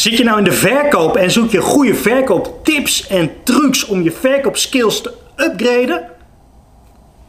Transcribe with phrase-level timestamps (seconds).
[0.00, 4.12] Zit je nou in de verkoop en zoek je goede verkooptips en trucs om je
[4.12, 6.10] verkoopskills te upgraden?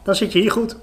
[0.04, 0.76] Dan zit je hier goed.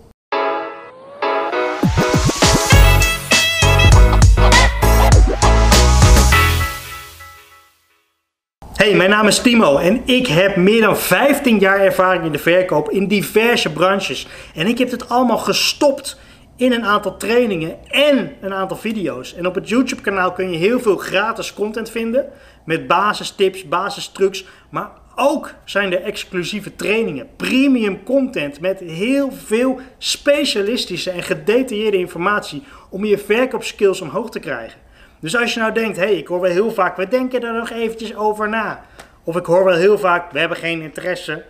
[8.74, 12.40] Hey, mijn naam is Timo en ik heb meer dan 15 jaar ervaring in de
[12.40, 14.28] verkoop in diverse branches.
[14.56, 16.18] En ik heb het allemaal gestopt
[16.60, 19.36] in een aantal trainingen en een aantal video's.
[19.36, 22.26] En op het YouTube kanaal kun je heel veel gratis content vinden
[22.66, 31.12] met basistips, basistrucs, maar ook zijn er exclusieve trainingen, premium content met heel veel specialistische
[31.12, 34.80] en gedetailleerde informatie om je verkoopskills omhoog te krijgen.
[35.20, 37.54] Dus als je nou denkt, hé, hey, ik hoor wel heel vaak, we denken er
[37.54, 38.86] nog eventjes over na.
[39.24, 41.44] Of ik hoor wel heel vaak, we hebben geen interesse.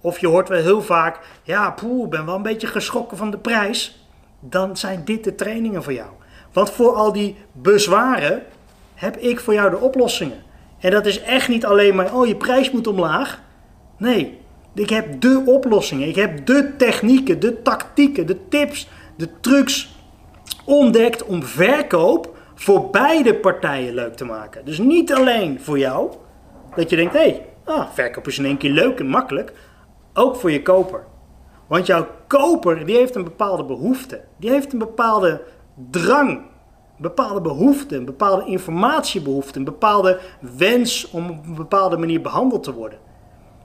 [0.00, 3.38] Of je hoort wel heel vaak, ja, poeh, ben wel een beetje geschrokken van de
[3.38, 4.03] prijs
[4.48, 6.10] dan zijn dit de trainingen voor jou.
[6.52, 8.42] Want voor al die bezwaren
[8.94, 10.42] heb ik voor jou de oplossingen.
[10.78, 13.40] En dat is echt niet alleen maar, oh je prijs moet omlaag.
[13.98, 14.38] Nee,
[14.74, 16.08] ik heb de oplossingen.
[16.08, 19.96] Ik heb de technieken, de tactieken, de tips, de trucs
[20.64, 24.64] ontdekt om verkoop voor beide partijen leuk te maken.
[24.64, 26.10] Dus niet alleen voor jou,
[26.76, 29.52] dat je denkt, hé, hey, ah, verkoop is in één keer leuk en makkelijk.
[30.14, 31.04] Ook voor je koper.
[31.66, 34.20] Want jouw koper die heeft een bepaalde behoefte.
[34.36, 35.42] Die heeft een bepaalde
[35.90, 36.30] drang.
[36.30, 40.20] Een bepaalde behoefte, een bepaalde informatiebehoefte, een bepaalde
[40.56, 42.98] wens om op een bepaalde manier behandeld te worden.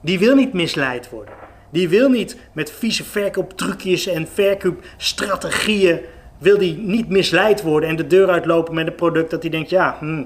[0.02, 1.34] Die wil niet misleid worden.
[1.70, 6.00] Die wil niet met vieze verkooptrucjes en verkoopstrategieën
[6.38, 9.70] wil die niet misleid worden en de deur uitlopen met een product dat hij denkt,
[9.70, 10.18] ja, hm,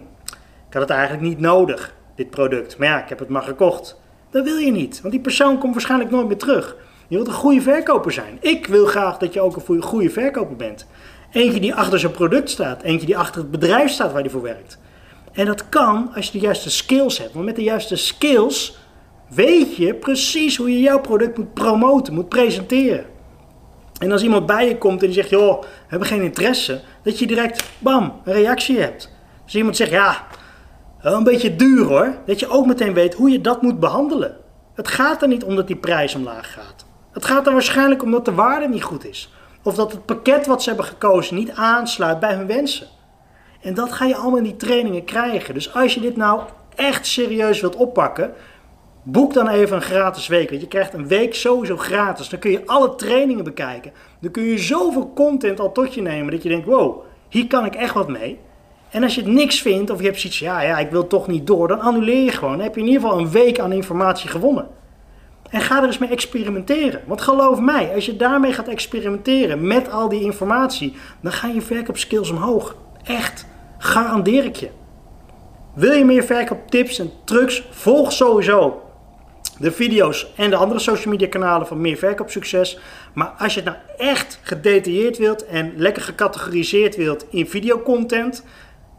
[0.68, 2.78] ik had het eigenlijk niet nodig, dit product.
[2.78, 4.00] Maar ja, ik heb het maar gekocht.
[4.30, 6.76] Dat wil je niet, want die persoon komt waarschijnlijk nooit meer terug.
[7.08, 8.38] Je wilt een goede verkoper zijn.
[8.40, 10.86] Ik wil graag dat je ook een goede verkoper bent.
[11.32, 12.82] Eentje die achter zijn product staat.
[12.82, 14.78] Eentje die achter het bedrijf staat waar hij voor werkt.
[15.32, 17.32] En dat kan als je de juiste skills hebt.
[17.32, 18.78] Want met de juiste skills
[19.28, 23.04] weet je precies hoe je jouw product moet promoten, moet presenteren.
[23.98, 27.18] En als iemand bij je komt en die zegt, joh, we hebben geen interesse, dat
[27.18, 29.10] je direct, bam, een reactie hebt.
[29.44, 30.26] Als iemand zegt, ja,
[31.00, 34.36] een beetje duur hoor, dat je ook meteen weet hoe je dat moet behandelen.
[34.74, 36.83] Het gaat er niet om dat die prijs omlaag gaat.
[37.14, 39.32] Het gaat er waarschijnlijk om dat de waarde niet goed is.
[39.62, 42.86] Of dat het pakket wat ze hebben gekozen niet aansluit bij hun wensen.
[43.60, 45.54] En dat ga je allemaal in die trainingen krijgen.
[45.54, 46.40] Dus als je dit nou
[46.74, 48.32] echt serieus wilt oppakken,
[49.02, 50.48] boek dan even een gratis week.
[50.48, 52.28] Want je krijgt een week sowieso gratis.
[52.28, 53.92] Dan kun je alle trainingen bekijken.
[54.20, 57.64] Dan kun je zoveel content al tot je nemen dat je denkt, wow, hier kan
[57.64, 58.38] ik echt wat mee.
[58.90, 61.26] En als je het niks vindt of je hebt zoiets, ja, ja, ik wil toch
[61.26, 62.52] niet door, dan annuleer je gewoon.
[62.52, 64.68] Dan heb je in ieder geval een week aan informatie gewonnen.
[65.54, 67.00] En ga er eens mee experimenteren.
[67.06, 71.60] Want geloof mij, als je daarmee gaat experimenteren met al die informatie, dan gaan je
[71.60, 72.76] verkoopskills omhoog.
[73.04, 73.46] Echt,
[73.78, 74.68] garandeer ik je.
[75.74, 77.68] Wil je meer verkooptips en trucs?
[77.70, 78.82] Volg sowieso
[79.58, 82.78] de video's en de andere social media kanalen van Meer Verkoopsucces.
[83.12, 88.44] Maar als je het nou echt gedetailleerd wilt en lekker gecategoriseerd wilt in videocontent,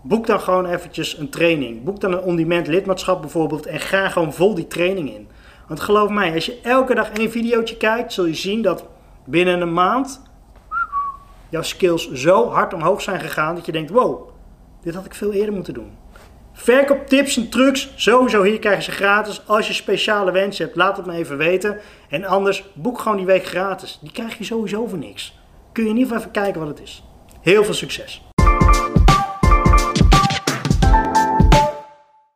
[0.02, 1.84] boek dan gewoon eventjes een training.
[1.84, 5.28] Boek dan een on-demand lidmaatschap bijvoorbeeld en ga gewoon vol die training in.
[5.68, 8.86] Want geloof mij, als je elke dag één videootje kijkt, zul je zien dat
[9.26, 10.22] binnen een maand
[11.50, 14.30] jouw skills zo hard omhoog zijn gegaan dat je denkt, wow,
[14.82, 15.92] dit had ik veel eerder moeten doen.
[16.54, 19.48] Verkooptips en trucs, sowieso hier krijgen ze gratis.
[19.48, 21.80] Als je speciale wensen hebt, laat het me even weten.
[22.10, 24.00] En anders, boek gewoon die week gratis.
[24.02, 25.40] Die krijg je sowieso voor niks.
[25.72, 27.04] Kun je in ieder geval even kijken wat het is.
[27.42, 28.25] Heel veel succes!